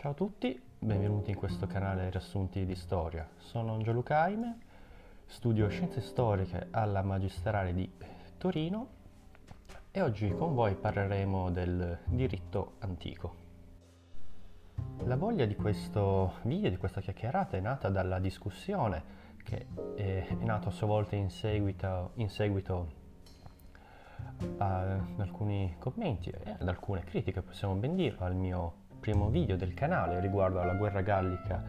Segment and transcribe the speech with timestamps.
[0.00, 3.28] Ciao a tutti, benvenuti in questo canale Riassunti di Storia.
[3.38, 4.58] Sono Gianluca Aime,
[5.26, 7.90] studio Scienze Storiche alla Magistrale di
[8.38, 8.86] Torino
[9.90, 13.34] e oggi con voi parleremo del diritto antico.
[14.98, 19.02] La voglia di questo video, di questa chiacchierata, è nata dalla discussione
[19.42, 22.92] che è nata a sua volta in seguito, in seguito
[24.58, 29.74] ad alcuni commenti e ad alcune critiche, possiamo ben dirlo, al mio primo video del
[29.74, 31.62] canale riguardo alla guerra gallica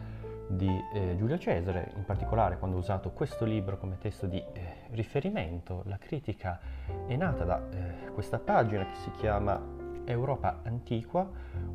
[0.50, 4.88] di eh, Giulio Cesare, in particolare quando ho usato questo libro come testo di eh,
[4.90, 5.82] riferimento.
[5.86, 6.58] La critica
[7.06, 9.62] è nata da eh, questa pagina che si chiama
[10.04, 11.28] Europa Antiqua,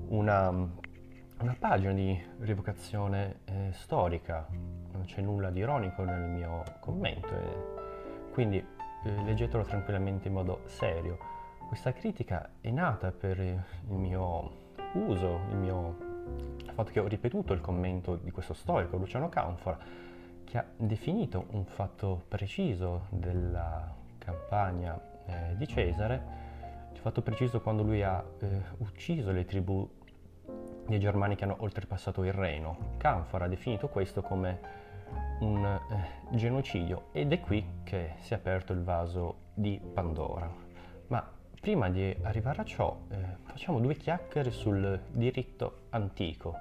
[0.07, 8.29] una, una pagina di rievocazione eh, storica, non c'è nulla di ironico nel mio commento,
[8.33, 11.17] quindi eh, leggetelo tranquillamente in modo serio.
[11.65, 14.63] Questa critica è nata per il mio
[14.95, 16.13] uso, il mio
[16.65, 19.77] il fatto che ho ripetuto il commento di questo storico, Luciano Canfora,
[20.43, 26.43] che ha definito un fatto preciso della campagna eh, di Cesare,
[26.91, 29.87] il fatto preciso quando lui ha eh, ucciso le tribù
[30.87, 32.93] dei germani che hanno oltrepassato il Reno.
[32.97, 34.59] Canfora ha definito questo come
[35.39, 40.51] un eh, genocidio ed è qui che si è aperto il vaso di Pandora.
[41.07, 41.34] Ma
[41.65, 46.53] prima di arrivare a ciò, eh, facciamo due chiacchiere sul diritto antico.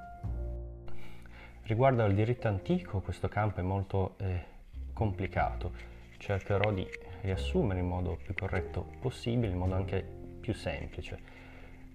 [1.64, 4.44] Riguardo al diritto antico, questo campo è molto eh,
[4.94, 5.72] complicato.
[6.16, 6.88] Cercherò di
[7.20, 10.02] riassumere in modo più corretto possibile, in modo anche
[10.40, 11.18] più semplice.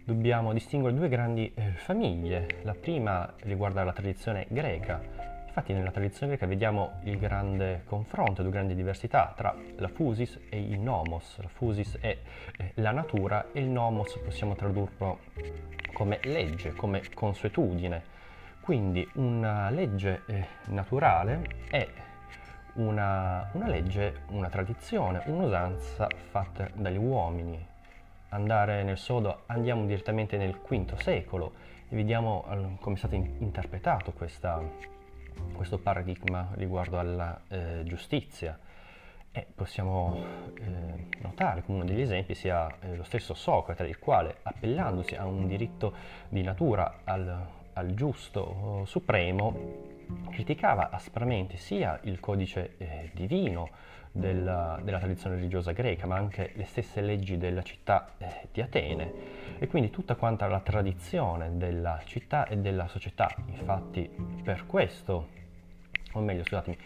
[0.04, 2.60] Dobbiamo distinguere due grandi eh, famiglie.
[2.62, 5.02] La prima riguarda la tradizione greca,
[5.50, 10.62] Infatti nella tradizione greca vediamo il grande confronto, due grandi diversità tra la fusis e
[10.62, 11.40] il nomos.
[11.42, 12.16] La fusis è
[12.56, 15.22] eh, la natura e il nomos possiamo tradurlo
[15.92, 18.18] come legge, come consuetudine.
[18.62, 21.88] Quindi una legge eh, naturale è
[22.74, 27.66] una, una legge, una tradizione, un'usanza fatta dagli uomini.
[28.30, 31.54] Andare nel sodo, andiamo direttamente nel V secolo
[31.90, 34.98] e vediamo eh, come è stato interpretato questa
[35.54, 38.58] questo paradigma riguardo alla eh, giustizia.
[39.32, 40.24] E possiamo
[40.58, 45.26] eh, notare come uno degli esempi sia eh, lo stesso Socrate, il quale, appellandosi a
[45.26, 45.94] un diritto
[46.30, 49.89] di natura al, al giusto supremo,
[50.30, 53.70] criticava aspramente sia il codice eh, divino
[54.12, 59.38] della, della, tradizione religiosa greca, ma anche le stesse leggi della città eh, di Atene.
[59.60, 63.30] E quindi tutta quanta la tradizione della città e della società.
[63.48, 64.10] Infatti
[64.44, 65.38] per questo
[66.14, 66.78] o meglio scusatemi,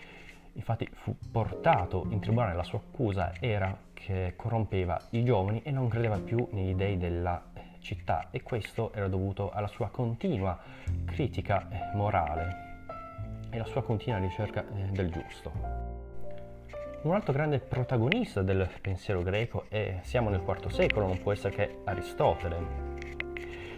[0.54, 5.88] infatti fu portato in tribunale, la sua accusa era che corrompeva i giovani e non
[5.88, 7.42] credeva più negli dei della
[7.80, 8.28] città.
[8.32, 10.58] E questo era dovuto alla sua continua
[11.06, 12.63] critica eh, morale
[13.54, 15.52] e alla sua continua ricerca eh, del giusto.
[17.04, 21.56] Un altro grande protagonista del pensiero greco è, siamo nel IV secolo, non può essere
[21.56, 22.92] che Aristotele.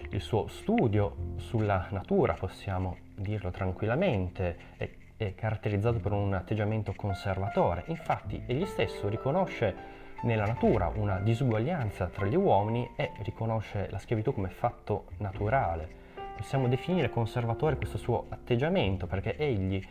[0.09, 7.83] Il suo studio sulla natura, possiamo dirlo tranquillamente, è è caratterizzato per un atteggiamento conservatore.
[7.87, 14.33] Infatti egli stesso riconosce nella natura una disuguaglianza tra gli uomini e riconosce la schiavitù
[14.33, 16.03] come fatto naturale.
[16.35, 19.81] Possiamo definire conservatore questo suo atteggiamento perché egli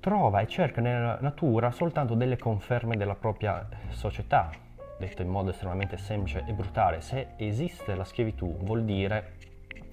[0.00, 4.50] trova e cerca nella natura soltanto delle conferme della propria società.
[4.98, 9.34] Detto in modo estremamente semplice e brutale, se esiste la schiavitù vuol dire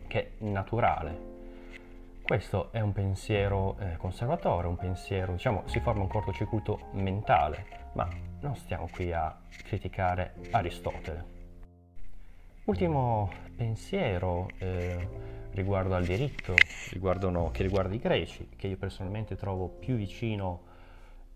[0.07, 1.29] che è naturale,
[2.23, 8.07] questo è un pensiero eh, conservatore, un pensiero, diciamo, si forma un cortocircuito mentale, ma
[8.39, 11.25] non stiamo qui a criticare Aristotele.
[12.66, 15.07] Ultimo pensiero eh,
[15.51, 16.56] riguardo al diritto,
[16.91, 20.69] riguardo, che riguarda i greci, che io personalmente trovo più vicino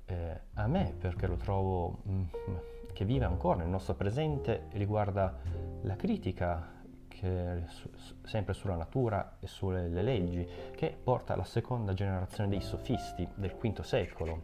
[0.06, 2.56] eh, a me perché lo trovo mh, mm,
[2.94, 5.38] che vive ancora nel nostro presente, riguarda
[5.82, 6.72] la critica
[7.08, 7.90] che, su,
[8.23, 13.82] sempre sulla natura e sulle leggi, che porta alla seconda generazione dei sofisti del V
[13.82, 14.44] secolo.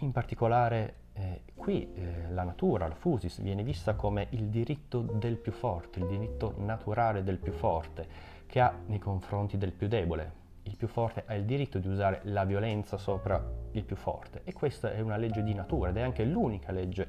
[0.00, 5.36] In particolare eh, qui eh, la natura, la fusis, viene vista come il diritto del
[5.38, 10.44] più forte, il diritto naturale del più forte, che ha nei confronti del più debole.
[10.62, 14.52] Il più forte ha il diritto di usare la violenza sopra il più forte e
[14.52, 17.08] questa è una legge di natura ed è anche l'unica legge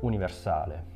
[0.00, 0.94] universale.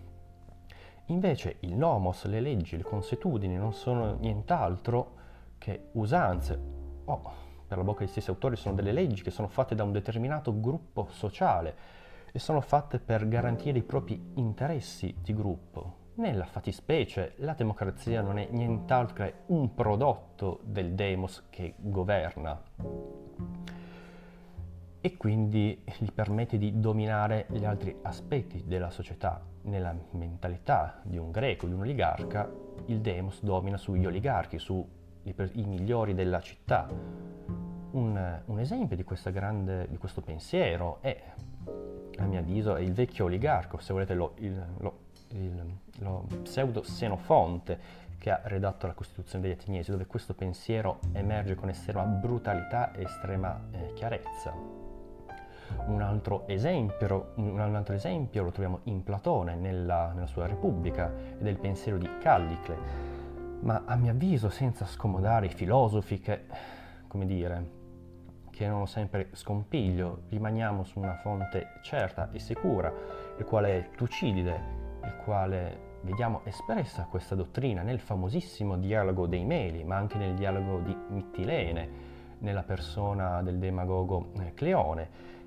[1.06, 5.19] Invece il nomos, le leggi, le consuetudini non sono nient'altro
[5.58, 6.58] che usanze
[7.05, 7.32] o,
[7.67, 10.58] per la bocca degli stessi autori, sono delle leggi che sono fatte da un determinato
[10.61, 11.99] gruppo sociale
[12.32, 16.00] e sono fatte per garantire i propri interessi di gruppo.
[16.20, 22.61] Nella fattispecie la democrazia non è nient'altro che un prodotto del demos che governa
[25.00, 29.40] e quindi gli permette di dominare gli altri aspetti della società.
[29.62, 32.52] Nella mentalità di un greco, di un oligarca,
[32.84, 34.84] il demos domina sugli oligarchi, sui
[35.55, 36.87] migliori della città.
[37.93, 41.19] Un, un esempio di, grande, di, questo pensiero è,
[42.19, 47.99] a mio avviso, il vecchio oligarco, se volete lo, il, lo, il, lo pseudo Senofonte,
[48.19, 53.05] che ha redatto la Costituzione degli Ateniesi, dove questo pensiero emerge con estrema brutalità e
[53.05, 54.52] estrema eh, chiarezza.
[55.87, 61.47] Un altro, esempio, un altro esempio, lo troviamo in Platone, nella, nella sua Repubblica, ed
[61.47, 62.76] è il pensiero di Callicle,
[63.61, 66.44] ma a mio avviso senza scomodare i filosofi che,
[67.06, 67.79] come dire,
[68.50, 72.93] che erano sempre scompiglio, rimaniamo su una fonte certa e sicura,
[73.38, 74.61] il quale è Tucidide,
[75.05, 80.79] il quale vediamo espressa questa dottrina nel famosissimo dialogo dei Meli, ma anche nel dialogo
[80.81, 81.88] di Mittilene,
[82.38, 85.38] nella persona del demagogo eh, Cleone.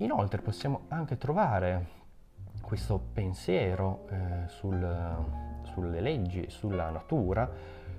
[0.00, 1.86] Inoltre possiamo anche trovare
[2.62, 5.24] questo pensiero eh, sul,
[5.62, 7.50] sulle leggi, sulla natura,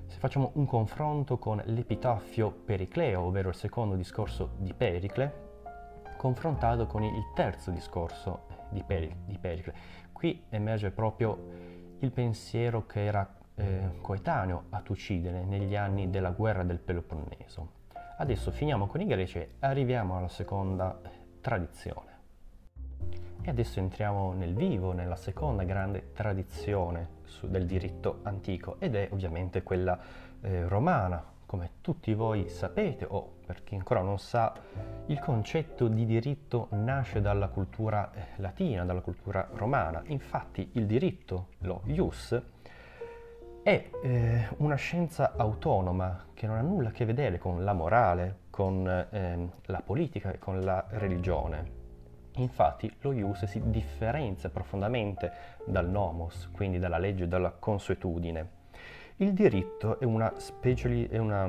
[0.05, 5.47] se facciamo un confronto con l'epitaffio Pericleo, ovvero il secondo discorso di Pericle,
[6.15, 9.73] confrontato con il terzo discorso di, Peri- di Pericle.
[10.13, 11.37] Qui emerge proprio
[11.99, 17.77] il pensiero che era eh, coetaneo a Tucidide negli anni della guerra del Peloponneso.
[18.17, 20.99] Adesso finiamo con i greci e arriviamo alla seconda
[21.41, 22.17] tradizione.
[23.41, 29.63] E adesso entriamo nel vivo, nella seconda grande tradizione del diritto antico ed è ovviamente
[29.63, 29.97] quella
[30.41, 31.23] eh, romana.
[31.49, 34.53] Come tutti voi sapete, o per chi ancora non sa,
[35.07, 40.03] il concetto di diritto nasce dalla cultura eh, latina, dalla cultura romana.
[40.05, 42.39] Infatti il diritto, lo ius,
[43.63, 48.41] è eh, una scienza autonoma che non ha nulla a che vedere con la morale,
[48.51, 51.71] con eh, la politica e con la religione.
[52.35, 55.31] Infatti lo ius si differenzia profondamente
[55.65, 58.58] dal nomos, quindi dalla legge e dalla consuetudine.
[59.21, 61.43] Il diritto è una, speciali- è una,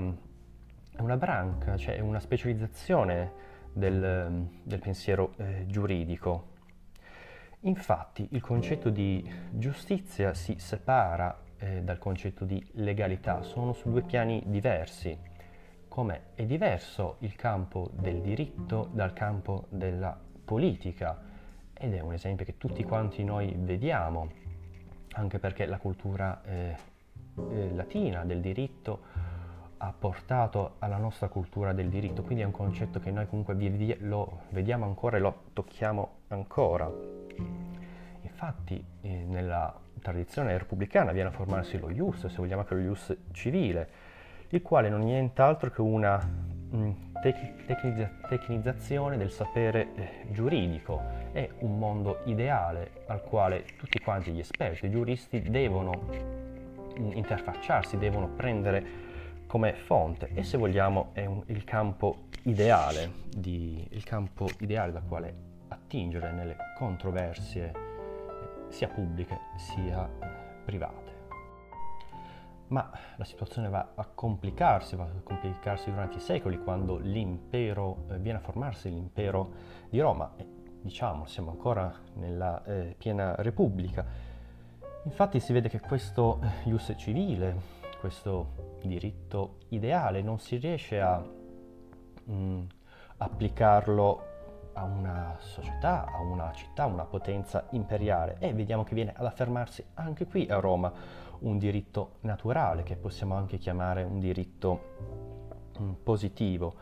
[0.96, 3.32] è una branca, cioè è una specializzazione
[3.72, 6.48] del, del pensiero eh, giuridico.
[7.60, 14.02] Infatti il concetto di giustizia si separa eh, dal concetto di legalità, sono su due
[14.02, 15.16] piani diversi,
[15.86, 21.22] come è diverso il campo del diritto dal campo della politica.
[21.72, 24.28] Ed è un esempio che tutti quanti noi vediamo,
[25.12, 26.89] anche perché la cultura eh,
[27.50, 29.00] eh, latina del diritto
[29.82, 33.54] ha portato alla nostra cultura del diritto, quindi è un concetto che noi comunque
[34.00, 36.90] lo vediamo ancora e lo tocchiamo ancora.
[38.20, 43.16] Infatti eh, nella tradizione repubblicana viene a formarsi lo ius, se vogliamo anche lo ius
[43.32, 43.88] civile,
[44.48, 46.90] il quale non è nient'altro che una mh,
[47.22, 51.00] tec- tecnizza- tecnizzazione del sapere eh, giuridico.
[51.32, 56.39] È un mondo ideale al quale tutti quanti gli esperti, i giuristi devono
[57.00, 59.08] interfacciarsi, devono prendere
[59.46, 60.30] come fonte.
[60.34, 65.34] E se vogliamo è un, il, campo ideale di, il campo ideale da quale
[65.68, 67.72] attingere nelle controversie
[68.68, 70.26] sia pubbliche sia eh,
[70.64, 71.18] private.
[72.68, 78.18] Ma la situazione va a complicarsi, va a complicarsi durante i secoli quando l'impero eh,
[78.18, 79.50] viene a formarsi, l'impero
[79.88, 80.46] di Roma, e
[80.80, 84.28] diciamo siamo ancora nella eh, piena Repubblica.
[85.04, 87.56] Infatti si vede che questo eh, ius civile,
[88.00, 92.62] questo diritto ideale, non si riesce a mh, mm,
[93.16, 94.24] applicarlo
[94.74, 99.24] a una società, a una città, a una potenza imperiale e vediamo che viene ad
[99.24, 100.92] affermarsi anche qui a Roma
[101.40, 104.96] un diritto naturale che possiamo anche chiamare un diritto
[105.80, 106.74] mm, positivo.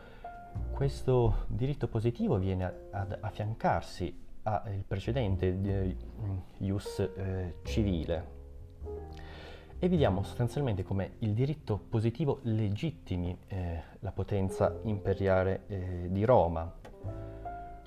[0.71, 8.37] Questo diritto positivo viene ad affiancarsi al precedente di, mm, ius eh, civile.
[9.81, 16.69] E vediamo sostanzialmente come il diritto positivo legittimi eh, la potenza imperiale eh, di Roma.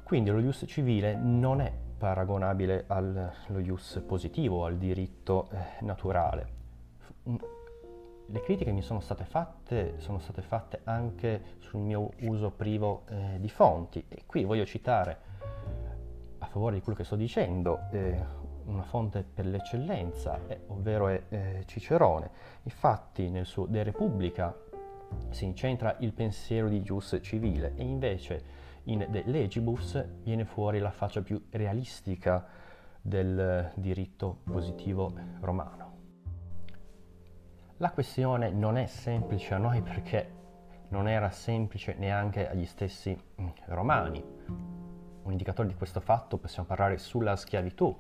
[0.03, 6.61] Quindi lo ius civile non è paragonabile allo ius positivo, al diritto eh, naturale.
[8.27, 13.37] Le critiche mi sono state fatte, sono state fatte anche sul mio uso privo eh,
[13.39, 14.05] di fonti.
[14.09, 15.19] E qui voglio citare
[16.43, 18.21] a favore di quello che sto dicendo eh,
[18.65, 22.31] una fonte per l'eccellenza, eh, ovvero è eh, Cicerone.
[22.65, 24.55] Infatti nel suo De Repubblica
[25.31, 30.91] si incentra il pensiero di Gius civile e invece in De Legibus viene fuori la
[30.91, 32.45] faccia più realistica
[33.01, 35.91] del diritto positivo romano.
[37.77, 40.41] La questione non è semplice a noi perché
[40.89, 44.82] non era semplice neanche agli stessi mm, romani.
[45.23, 47.97] Un indicatore di questo fatto possiamo parlare sulla schiavitù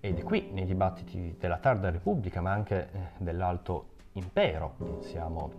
[0.00, 4.74] ed è qui nei dibattiti della tarda Repubblica ma anche eh, dell'Alto Impero.
[4.76, 5.52] Pensiamo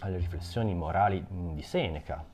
[0.00, 2.24] alle riflessioni morali di Seneca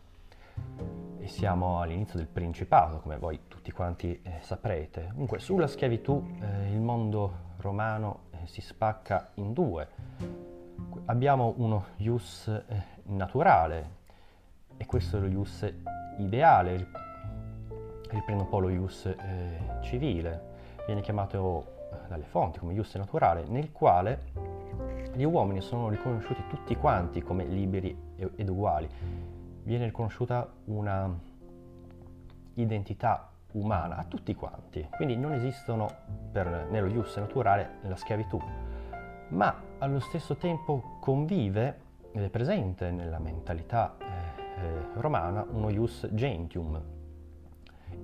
[1.18, 5.08] e siamo all'inizio del Principato, come voi tutti quanti eh, saprete.
[5.12, 9.88] Comunque, sulla schiavitù eh, il mondo romano eh, si spacca in due.
[11.06, 14.00] Abbiamo uno ius eh, naturale
[14.76, 15.72] e questo è lo ius
[16.18, 16.88] ideale,
[18.12, 20.50] riprende un po' lo ius eh, civile,
[20.86, 24.30] viene chiamato eh, dalle fonti come ius naturale, nel quale
[25.14, 28.88] gli uomini sono riconosciuti tutti quanti come liberi ed uguali.
[29.64, 31.10] Viene riconosciuta una
[32.54, 35.90] identità umana a tutti quanti, quindi non esistono
[36.30, 38.40] per, nello ius naturale la schiavitù,
[39.28, 41.80] ma allo stesso tempo convive
[42.12, 44.04] ed è presente nella mentalità eh,
[44.60, 46.80] eh, romana uno ius gentium,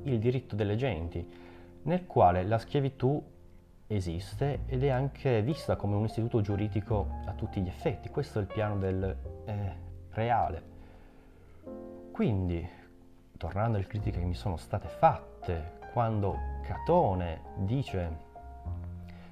[0.09, 1.27] il diritto delle genti,
[1.83, 3.23] nel quale la schiavitù
[3.87, 8.09] esiste ed è anche vista come un istituto giuridico a tutti gli effetti.
[8.11, 9.73] Questo è il piano del eh,
[10.11, 10.62] reale.
[12.12, 12.69] Quindi,
[13.37, 18.27] tornando alle critiche che mi sono state fatte, quando Catone dice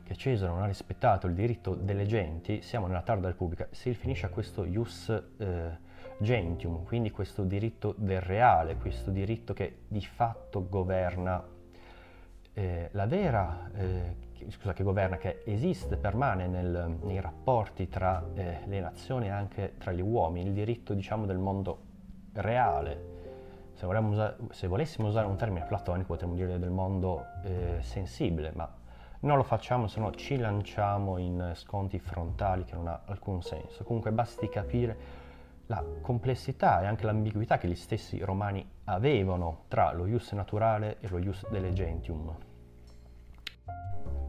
[0.05, 4.27] che Cesare non ha rispettato il diritto delle genti, siamo nella tarda Repubblica, si riferisce
[4.27, 5.79] a questo ius eh,
[6.19, 11.55] gentium, quindi questo diritto del reale, questo diritto che di fatto governa
[12.59, 14.17] eh, la vera eh,
[14.49, 19.75] scusa, che governa, che esiste, permane nel, nei rapporti tra eh, le nazioni e anche
[19.79, 21.81] tra gli uomini, il diritto diciamo del mondo
[22.33, 23.15] reale.
[23.75, 28.67] Se, usare, se volessimo usare un termine platonico potremmo dire del mondo eh, sensibile, ma
[29.21, 33.85] non lo facciamo se no ci lanciamo in sconti frontali che non ha alcun senso.
[33.85, 35.25] Comunque basti capire
[35.67, 41.09] la complessità e anche l'ambiguità che gli stessi romani avevano tra lo ius naturale e
[41.09, 42.35] lo ius delle gentium.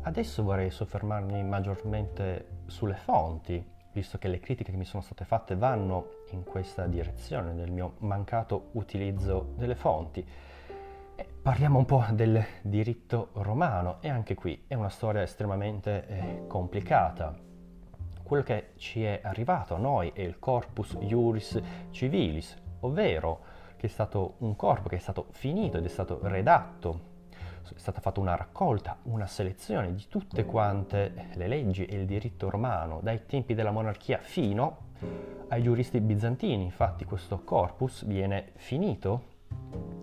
[0.02, 5.56] Adesso vorrei soffermarmi maggiormente sulle fonti, visto che le critiche che mi sono state fatte
[5.56, 10.26] vanno in questa direzione del mio mancato utilizzo delle fonti.
[11.16, 16.44] E parliamo un po' del diritto romano e anche qui è una storia estremamente eh,
[16.48, 17.47] complicata.
[18.28, 23.40] Quello che ci è arrivato a noi è il corpus iuris civilis, ovvero
[23.78, 27.16] che è stato un corpo che è stato finito ed è stato redatto
[27.74, 32.50] è stata fatta una raccolta, una selezione di tutte quante le leggi e il diritto
[32.50, 34.78] romano dai tempi della monarchia fino
[35.48, 36.64] ai giuristi bizantini.
[36.64, 39.36] Infatti questo corpus viene finito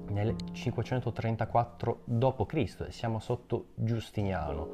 [0.09, 2.85] nel 534 d.C.
[2.89, 4.69] e siamo sotto Giustiniano.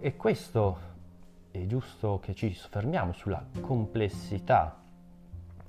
[0.00, 0.96] E questo
[1.50, 4.82] è giusto che ci soffermiamo sulla complessità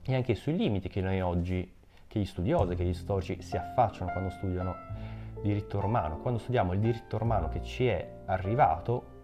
[0.04, 1.74] e anche sui limiti che noi oggi,
[2.08, 4.76] che gli studiosi, che gli storici si affacciano quando studiano
[5.42, 6.18] diritto romano.
[6.18, 9.18] Quando studiamo il diritto romano che ci è arrivato,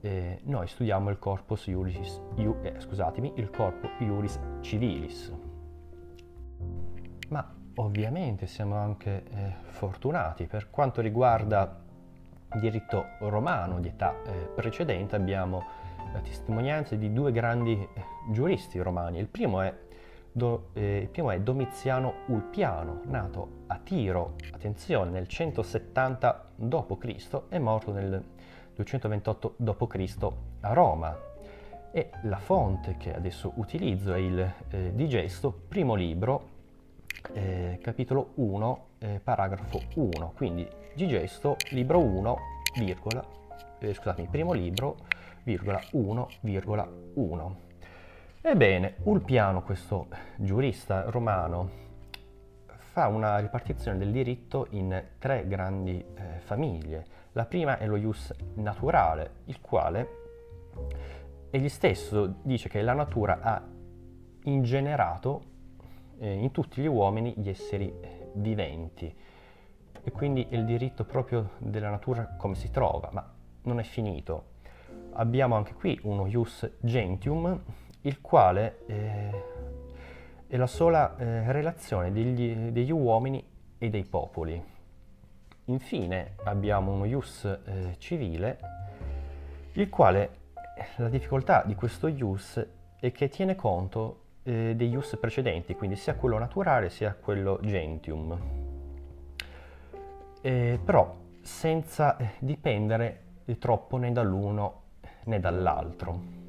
[0.00, 5.32] eh, noi studiamo il corpus iuris, iu, eh, scusatemi, il corpo iuris civilis.
[7.28, 10.46] Ma ovviamente siamo anche eh, fortunati.
[10.46, 11.81] Per quanto riguarda
[12.58, 15.62] diritto romano di età eh, precedente abbiamo
[16.12, 19.18] la testimonianza di due grandi eh, giuristi romani.
[19.18, 19.74] Il primo è
[20.34, 27.42] Do, eh, il primo è Domiziano Ulpiano, nato a Tiro, attenzione, nel 170 d.C.
[27.50, 28.22] e morto nel
[28.74, 30.28] 228 d.C.
[30.60, 31.30] a Roma.
[31.94, 36.48] E la fonte che adesso utilizzo è il eh, Digesto, primo libro,
[37.34, 40.32] eh, capitolo 1, eh, paragrafo 1.
[40.34, 42.36] Quindi Digesto, libro 1,
[42.76, 43.24] virgola,
[43.78, 44.96] eh, scusatemi, primo libro,
[45.42, 47.56] virgola 1, virgola 1.
[48.42, 51.70] Ebbene, Ulpiano, questo giurista romano,
[52.76, 57.06] fa una ripartizione del diritto in tre grandi eh, famiglie.
[57.32, 60.08] La prima è lo ius naturale, il quale
[61.48, 63.66] egli stesso dice che la natura ha
[64.44, 65.42] ingenerato
[66.18, 69.31] eh, in tutti gli uomini gli esseri eh, viventi
[70.04, 73.32] e quindi è il diritto proprio della natura come si trova, ma
[73.62, 74.50] non è finito.
[75.12, 77.60] Abbiamo anche qui uno ius gentium,
[78.02, 79.44] il quale eh,
[80.46, 83.44] è la sola eh, relazione degli, degli, uomini
[83.78, 84.62] e dei popoli.
[85.66, 88.58] Infine abbiamo uno ius eh, civile,
[89.72, 90.40] il quale
[90.96, 92.66] la difficoltà di questo ius
[92.98, 98.61] è che tiene conto eh, degli ius precedenti, quindi sia quello naturale sia quello gentium,
[100.42, 103.20] eh, però senza dipendere
[103.58, 104.82] troppo né dall'uno
[105.24, 106.40] né dall'altro.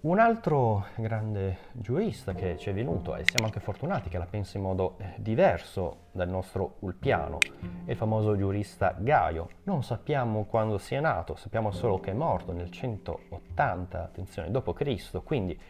[0.00, 4.56] Un altro grande giurista che ci è venuto, e siamo anche fortunati che la pensa
[4.56, 7.38] in modo eh, diverso dal nostro Ulpiano,
[7.84, 9.48] è il famoso giurista Gaio.
[9.64, 15.60] Non sappiamo quando sia nato, sappiamo solo che è morto nel 180, attenzione, d.C., quindi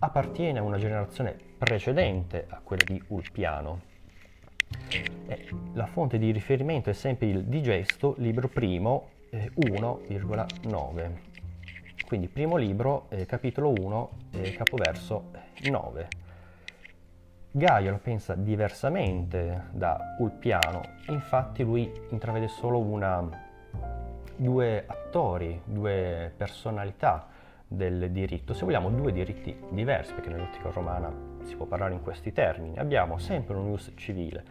[0.00, 3.80] appartiene a una generazione precedente a quella di Ulpiano.
[5.28, 11.26] E la fonte di riferimento è sempre il Digesto, libro primo, eh, 1,9
[12.08, 15.24] quindi primo libro, eh, capitolo 1, eh, capoverso
[15.64, 16.08] 9.
[17.50, 23.28] Gaio la pensa diversamente da Ulpiano, infatti lui intravede solo una,
[24.36, 27.26] due attori, due personalità
[27.66, 32.32] del diritto, se vogliamo due diritti diversi, perché nell'ottica romana si può parlare in questi
[32.32, 32.78] termini.
[32.78, 34.44] Abbiamo sempre un ius civile,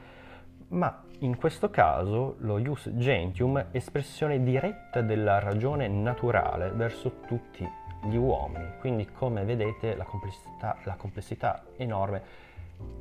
[0.70, 7.68] ma in questo caso lo ius gentium è espressione diretta della ragione naturale verso tutti
[8.04, 12.22] gli uomini, quindi come vedete la complessità, la complessità enorme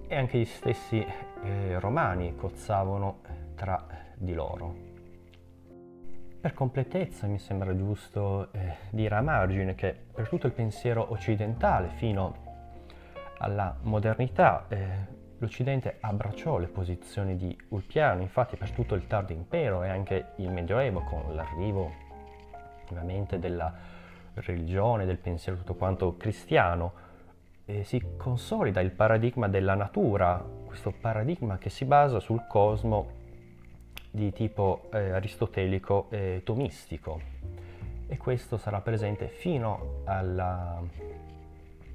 [0.07, 1.05] e anche gli stessi
[1.43, 3.21] eh, romani cozzavano
[3.55, 4.95] tra di loro.
[6.41, 11.89] Per completezza mi sembra giusto eh, dire a margine che per tutto il pensiero occidentale
[11.97, 12.45] fino
[13.39, 19.83] alla modernità eh, L'Occidente abbracciò le posizioni di Ulpiano, infatti per tutto il tardo impero
[19.85, 21.93] e anche il Medioevo, con l'arrivo
[22.89, 23.73] ovviamente della
[24.35, 27.05] religione, del pensiero tutto quanto cristiano,
[27.83, 33.25] si consolida il paradigma della natura, questo paradigma che si basa sul cosmo
[34.11, 37.21] di tipo eh, aristotelico e tomistico.
[38.07, 40.81] E questo sarà presente fino alla,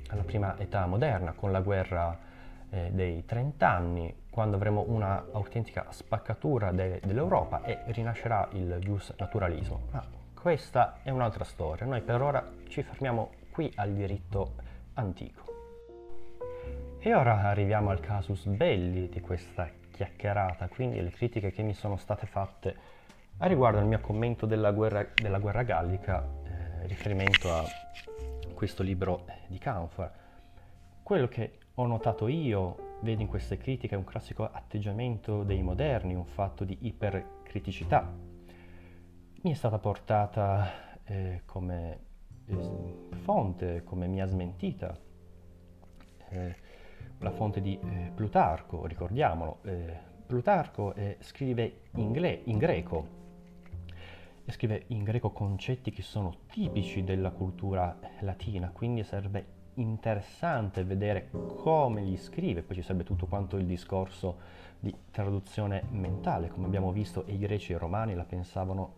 [0.10, 2.30] alla prima età moderna, con la guerra
[2.72, 9.14] eh, dei 30 anni, quando avremo una autentica spaccatura de- dell'Europa e rinascerà il gius
[9.18, 9.82] naturalismo.
[9.92, 14.54] Ma questa è un'altra storia, noi per ora ci fermiamo qui al diritto
[14.94, 15.50] antico.
[17.00, 21.98] E ora arriviamo al casus belli di questa chiacchierata, quindi le critiche che mi sono
[21.98, 22.76] state fatte
[23.38, 27.64] a riguardo al mio commento della guerra, della guerra gallica, eh, riferimento a
[28.54, 30.12] questo libro di Canfor.
[31.02, 36.26] Quello che ho notato io, vedi in queste critiche, un classico atteggiamento dei moderni, un
[36.26, 38.14] fatto di ipercriticità.
[39.44, 42.00] Mi è stata portata eh, come
[42.46, 42.58] eh,
[43.22, 44.98] fonte, come mia smentita,
[46.30, 46.56] eh,
[47.20, 49.60] la fonte di eh, Plutarco, ricordiamolo.
[49.64, 53.20] Eh, Plutarco eh, scrive in, gle- in greco,
[54.46, 61.30] e scrive in greco concetti che sono tipici della cultura latina, quindi serve interessante vedere
[61.30, 66.92] come gli scrive, poi ci sarebbe tutto quanto il discorso di traduzione mentale, come abbiamo
[66.92, 68.96] visto i greci e i romani la pensavano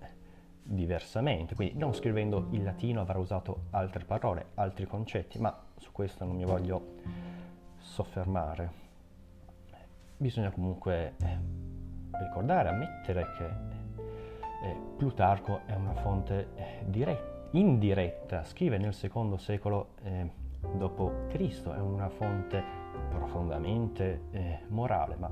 [0.63, 6.23] diversamente, quindi non scrivendo il latino avrà usato altre parole, altri concetti, ma su questo
[6.23, 6.95] non mi voglio
[7.77, 8.81] soffermare.
[10.15, 11.37] Bisogna comunque eh,
[12.11, 19.95] ricordare, ammettere che eh, Plutarco è una fonte eh, diretta, indiretta, scrive nel secondo secolo
[20.03, 20.41] eh,
[20.75, 22.63] dopo Cristo, è una fonte
[23.09, 25.29] profondamente eh, morale, ma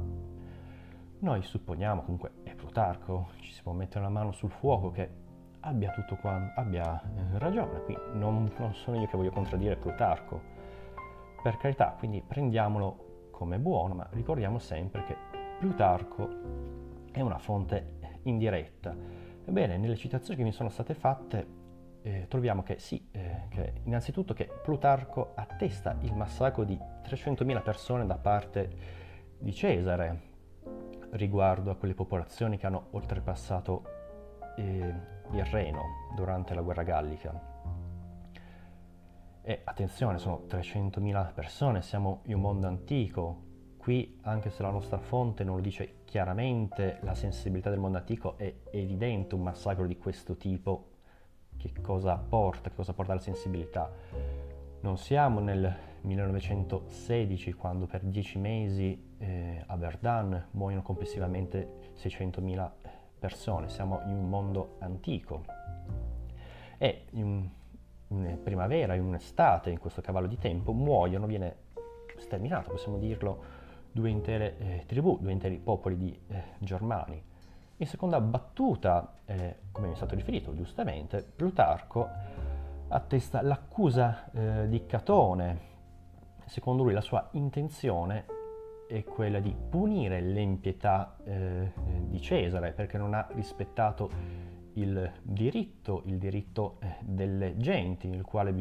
[1.20, 5.10] noi supponiamo, comunque è Plutarco, ci si può mettere la mano sul fuoco che
[5.62, 10.42] abbia tutto quanto, abbia eh, ragione, qui non, non sono io che voglio contraddire Plutarco,
[11.42, 15.16] per carità, quindi prendiamolo come buono, ma ricordiamo sempre che
[15.60, 16.30] Plutarco
[17.12, 18.96] è una fonte indiretta.
[19.46, 21.61] Ebbene, nelle citazioni che mi sono state fatte
[22.04, 28.06] eh, troviamo che sì, eh, che innanzitutto che Plutarco attesta il massacro di 300.000 persone
[28.06, 28.70] da parte
[29.38, 30.30] di Cesare
[31.12, 33.84] riguardo a quelle popolazioni che hanno oltrepassato
[34.56, 34.94] eh,
[35.32, 35.82] il Reno
[36.16, 37.50] durante la guerra gallica.
[39.44, 45.00] E attenzione, sono 300.000 persone, siamo in un mondo antico, qui anche se la nostra
[45.00, 49.98] fonte non lo dice chiaramente, la sensibilità del mondo antico è evidente un massacro di
[49.98, 50.91] questo tipo
[51.70, 53.92] che cosa porta, che cosa porta alla sensibilità.
[54.82, 62.72] Non siamo nel 1916 quando per dieci mesi eh, a Verdun muoiono complessivamente 600.000
[63.20, 65.46] persone, siamo in un mondo antico
[66.80, 67.48] e in,
[68.08, 71.56] in primavera, in un'estate, in questo cavallo di tempo, muoiono, viene
[72.18, 73.44] sterminato, possiamo dirlo,
[73.92, 77.22] due intere eh, tribù, due interi popoli di eh, germani.
[77.82, 82.08] In seconda battuta, eh, come mi è stato riferito giustamente, Plutarco
[82.90, 85.60] attesta l'accusa eh, di Catone.
[86.46, 88.26] Secondo lui la sua intenzione
[88.88, 91.72] è quella di punire l'empietà eh,
[92.06, 94.12] di Cesare perché non ha rispettato
[94.74, 98.54] il diritto, il diritto eh, delle genti, nel quale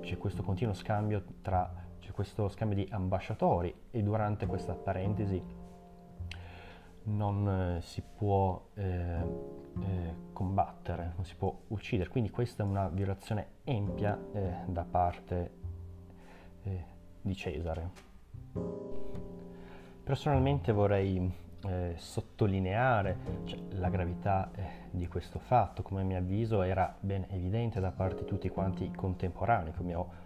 [0.00, 5.62] c'è questo continuo scambio tra, c'è questo scambio di ambasciatori e durante questa parentesi
[7.04, 12.88] non eh, si può eh, eh, combattere, non si può uccidere, quindi questa è una
[12.88, 15.50] violazione empia eh, da parte
[16.62, 16.84] eh,
[17.20, 17.90] di Cesare.
[20.02, 21.32] Personalmente vorrei
[21.66, 24.50] eh, sottolineare cioè, la gravità
[24.90, 28.84] di questo fatto, come a mio avviso era ben evidente da parte di tutti quanti
[28.84, 30.22] i contemporanei, come ho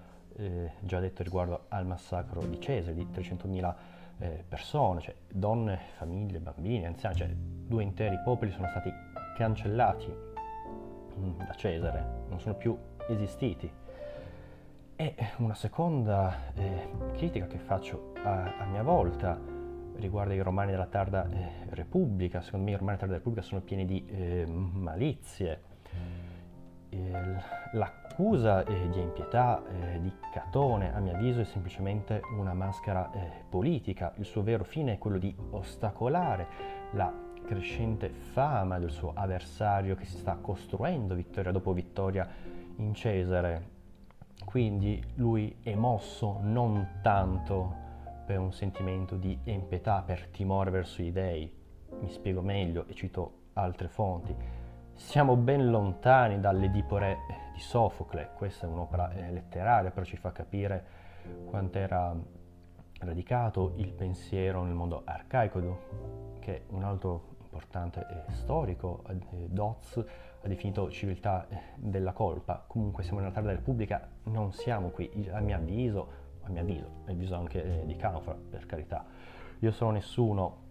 [0.80, 3.74] già detto riguardo al massacro di Cesare di 300.000
[4.18, 8.92] eh, persone, cioè donne, famiglie, bambini, anziani, cioè due interi popoli sono stati
[9.36, 12.76] cancellati mh, mm, da Cesare, non sono più
[13.08, 13.70] esistiti.
[15.00, 19.38] E una seconda eh, critica che faccio a, a mia volta
[19.96, 23.60] riguarda i romani della tarda eh, Repubblica, secondo me i romani della tarda Repubblica sono
[23.60, 25.62] pieni di eh, malizie.
[28.18, 33.44] L'accusa eh, di impietà eh, di Catone, a mio avviso, è semplicemente una maschera eh,
[33.48, 34.12] politica.
[34.16, 36.46] Il suo vero fine è quello di ostacolare
[36.94, 37.12] la
[37.46, 42.28] crescente fama del suo avversario che si sta costruendo vittoria dopo vittoria
[42.78, 43.76] in Cesare.
[44.44, 47.72] Quindi lui è mosso non tanto
[48.26, 51.48] per un sentimento di empietà, per timore verso gli dei.
[52.00, 54.57] Mi spiego meglio e cito altre fonti.
[54.98, 57.18] Siamo ben lontani dall'Edipore
[57.54, 60.84] di Sofocle, questa è un'opera eh, letteraria, però ci fa capire
[61.46, 62.14] quanto era
[62.98, 70.04] radicato il pensiero nel mondo arcaico, che un altro importante eh, storico, eh, Dodds,
[70.42, 72.64] ha definito civiltà della colpa.
[72.66, 76.08] Comunque siamo nella tarda Repubblica, non siamo qui, a mio avviso,
[76.42, 79.06] a mio avviso, a avviso anche di Canofra, per carità.
[79.60, 80.66] Io sono nessuno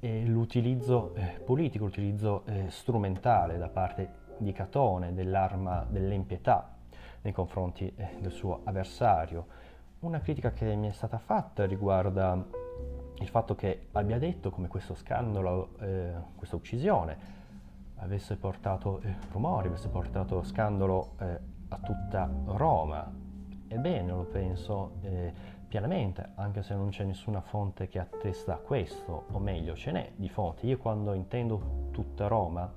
[0.00, 6.74] l'utilizzo eh, politico, l'utilizzo eh, strumentale da parte di Catone dell'arma dell'impietà
[7.22, 9.46] nei confronti eh, del suo avversario.
[10.00, 12.44] Una critica che mi è stata fatta riguarda
[13.18, 15.70] il fatto che abbia detto come questo scandalo,
[16.36, 17.16] questa uccisione,
[17.96, 19.00] avesse portato
[19.32, 23.10] rumori, avesse portato scandalo a tutta Roma,
[23.68, 24.92] Ebbene, lo penso
[25.68, 30.28] pienamente, anche se non c'è nessuna fonte che attesta questo, o meglio, ce n'è di
[30.28, 30.66] fonti.
[30.66, 32.72] Io quando intendo tutta Roma,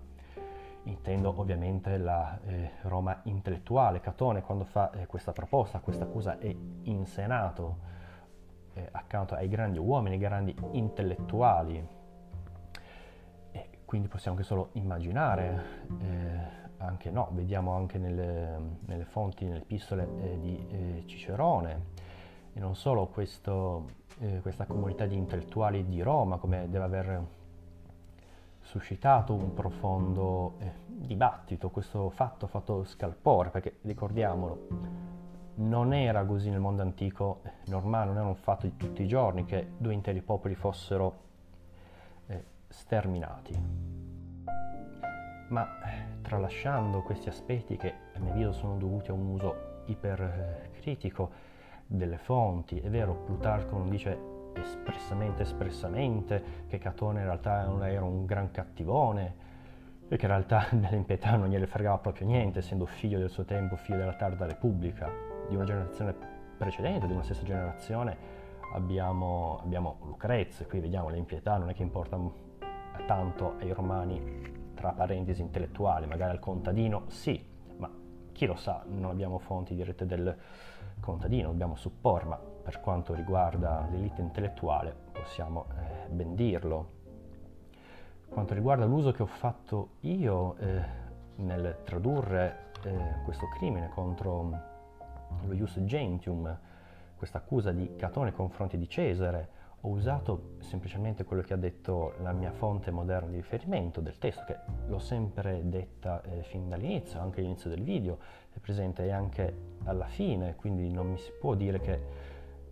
[0.84, 4.00] intendo ovviamente la eh, Roma intellettuale.
[4.00, 7.78] Catone quando fa eh, questa proposta, questa accusa è in Senato,
[8.74, 11.88] eh, accanto ai grandi uomini, ai grandi intellettuali.
[13.52, 15.64] E quindi possiamo anche solo immaginare
[16.00, 22.08] eh, anche no, vediamo anche nelle, nelle fonti, nelle epistole eh, di eh, Cicerone,
[22.54, 27.28] e non solo questo, eh, questa comunità di intellettuali di Roma, come deve aver
[28.62, 34.68] suscitato un profondo eh, dibattito, questo fatto ha fatto scalpore, perché ricordiamolo,
[35.56, 39.08] non era così nel mondo antico eh, normale, non era un fatto di tutti i
[39.08, 41.20] giorni che due interi popoli fossero
[42.28, 43.88] eh, sterminati.
[45.50, 45.68] Ma
[46.22, 51.32] tralasciando questi aspetti che a mio avviso sono dovuti a un uso ipercritico
[51.92, 58.26] delle fonti, è vero, Plutarco non dice espressamente espressamente che Catone in realtà era un
[58.26, 59.48] gran cattivone
[60.08, 63.76] e che in realtà nell'impietà non gliene fregava proprio niente, essendo figlio del suo tempo,
[63.76, 65.10] figlio della tarda Repubblica,
[65.48, 66.16] di una generazione
[66.58, 68.18] precedente, di una stessa generazione,
[68.74, 72.20] abbiamo, abbiamo Lucrezia, qui vediamo l'impietà, non è che importa
[73.08, 77.44] tanto ai romani tra parentesi intellettuali, magari al contadino sì,
[78.40, 80.34] chi lo sa, non abbiamo fonti dirette del
[81.02, 86.92] contadino, dobbiamo supporre, ma per quanto riguarda l'elite intellettuale possiamo eh, ben dirlo.
[88.30, 90.82] Quanto riguarda l'uso che ho fatto io eh,
[91.36, 94.58] nel tradurre eh, questo crimine contro
[95.46, 96.58] lo Ius Gentium,
[97.18, 99.50] questa accusa di Catone nei confronti di Cesare,
[99.82, 104.44] ho usato semplicemente quello che ha detto la mia fonte moderna di riferimento del testo,
[104.46, 108.18] che l'ho sempre detta eh, fin dall'inizio, anche all'inizio del video,
[108.52, 112.02] è presente anche alla fine, quindi non mi si può dire che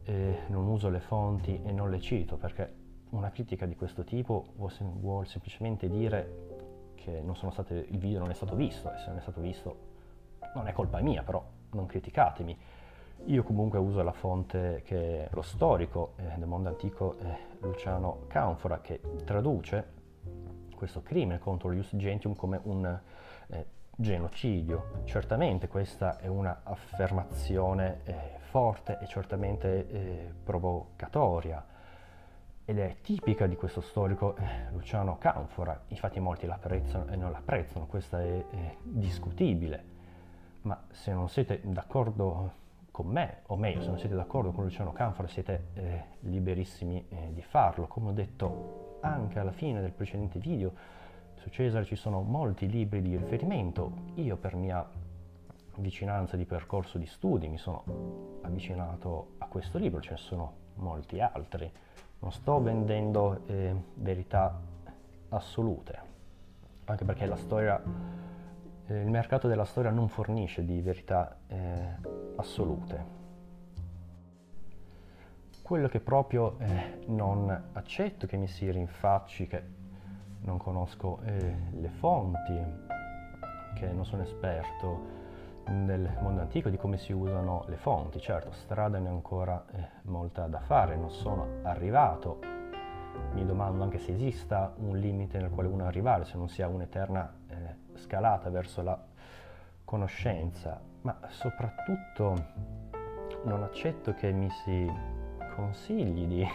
[0.03, 2.73] eh, non uso le fonti e non le cito, perché
[3.11, 8.33] una critica di questo tipo vuol, vuol semplicemente dire che state, il video non è
[8.33, 9.95] stato visto, e se non è stato visto
[10.55, 12.57] non è colpa mia, però non criticatemi.
[13.25, 18.23] Io comunque uso la fonte che è lo storico eh, del mondo antico eh, Luciano
[18.27, 19.95] Canfora che traduce
[20.75, 22.99] questo crimine contro Ius Gentium come un
[23.47, 25.01] eh, genocidio.
[25.05, 31.65] Certamente questa è un'affermazione eh, forte e certamente eh, provocatoria.
[32.69, 37.85] ed è tipica di questo storico eh, Luciano Canfora, infatti molti l'apprezzano e non l'apprezzano,
[37.87, 39.83] questo è, è discutibile,
[40.63, 42.65] ma se non siete d'accordo
[42.97, 47.29] con me, o meglio, se non siete d'accordo con Luciano Canfora siete eh, liberissimi eh,
[47.31, 50.73] di farlo, come ho detto anche alla fine del precedente video,
[51.35, 54.83] su Cesare ci sono molti libri di riferimento, io per mia
[55.75, 57.83] vicinanza di percorso di studi mi sono
[58.41, 61.71] avvicinato a questo libro, ce ne sono molti altri,
[62.17, 64.59] non sto vendendo eh, verità
[65.29, 65.99] assolute,
[66.85, 67.79] anche perché la storia,
[68.87, 71.95] eh, il mercato della storia non fornisce di verità eh,
[72.35, 73.15] assolute.
[75.61, 79.63] Quello che proprio eh, non accetto, che mi si rinfacci, che
[80.41, 82.57] non conosco eh, le fonti,
[83.75, 85.15] che non sono esperto
[85.65, 88.21] nel mondo antico di come si usano le fonti.
[88.21, 92.56] Certo, strada ne è ancora eh, molta da fare, non sono arrivato.
[93.33, 97.33] Mi domando anche se esista un limite nel quale uno arrivare, se non sia un'eterna
[97.47, 97.55] eh,
[97.97, 98.99] scalata verso la
[99.83, 102.35] conoscenza, ma soprattutto
[103.43, 104.91] non accetto che mi si
[105.55, 106.47] consigli di,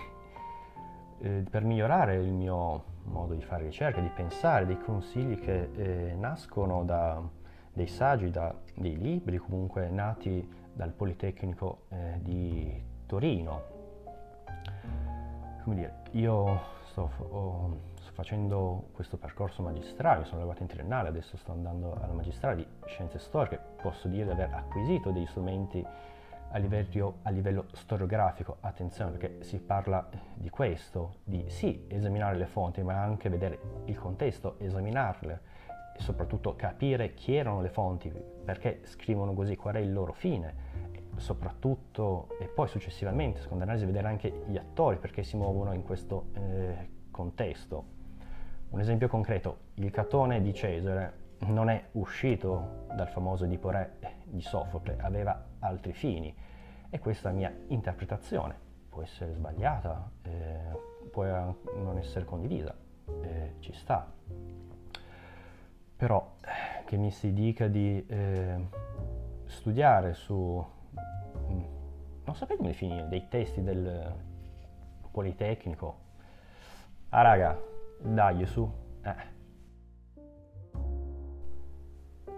[1.20, 6.14] eh, per migliorare il mio modo di fare ricerca, di pensare, dei consigli che eh,
[6.14, 7.20] nascono da
[7.72, 13.71] dei saggi, da dei libri comunque nati dal Politecnico eh, di Torino.
[15.62, 21.36] Come dire, io sto, oh, sto, facendo questo percorso magistrale, sono arrivato in triennale, adesso
[21.36, 25.84] sto andando alla magistrale di scienze storiche, posso dire di aver acquisito degli strumenti
[26.54, 32.46] a livello, a livello, storiografico, attenzione perché si parla di questo, di sì esaminare le
[32.46, 35.40] fonti, ma anche vedere il contesto, esaminarle
[35.96, 38.12] e soprattutto capire chi erano le fonti,
[38.44, 44.08] perché scrivono così, qual è il loro fine, soprattutto e poi successivamente, seconda analisi, vedere
[44.08, 47.84] anche gli attori perché si muovono in questo eh, contesto.
[48.70, 54.40] Un esempio concreto, il Catone di Cesare non è uscito dal famoso Edipo Re di
[54.40, 56.34] Sofocle, aveva altri fini
[56.88, 62.74] e questa mia interpretazione può essere sbagliata, eh, può non essere condivisa,
[63.22, 64.06] eh, ci sta,
[65.96, 66.34] però
[66.84, 68.68] che mi si dica di eh,
[69.46, 70.62] studiare su,
[72.32, 74.14] non sapete come definire, dei testi del
[75.10, 75.98] Politecnico.
[77.10, 77.60] Ah raga,
[78.00, 78.70] dai su.
[79.02, 79.30] Eh.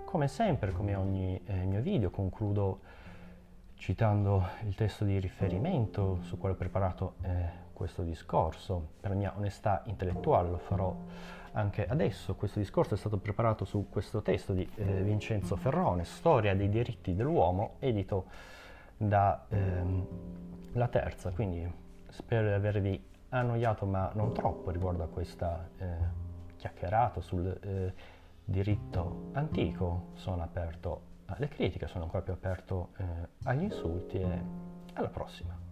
[0.05, 2.81] Come sempre, come ogni eh, mio video, concludo
[3.77, 8.95] citando il testo di riferimento su quale ho preparato eh, questo discorso.
[9.01, 10.93] Per la mia onestà intellettuale lo farò
[11.53, 16.53] anche adesso questo discorso è stato preparato su questo testo di eh, Vincenzo Ferrone, Storia
[16.57, 18.27] dei diritti dell'uomo, edito
[18.97, 20.07] da ehm,
[20.91, 21.73] Terza, quindi
[22.09, 25.87] spero di avervi annoiato ma non troppo riguardo a questa eh,
[26.57, 27.95] chiacchierata sul eh,
[28.45, 33.05] diritto antico, sono aperto alle critiche, sono ancora più aperto eh,
[33.45, 34.43] agli insulti e
[34.95, 35.64] alla prossima.